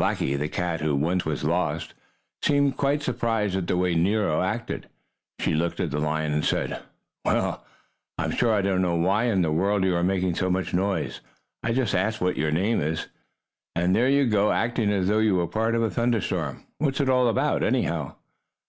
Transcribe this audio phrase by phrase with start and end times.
[0.00, 1.94] Blackie, the cat who was once lost,
[2.42, 4.88] seemed quite surprised at the way Nero acted.
[5.38, 6.82] She looked at the lion and said:
[7.24, 7.64] "Well,
[8.18, 11.20] I'm sure I don't know why in the world you are making so much noise.
[11.62, 13.06] I just asked what your name was,
[13.76, 16.66] and there you go acting as though you were a part of a thunderstorm.
[16.78, 18.16] What's it all about, anyhow?"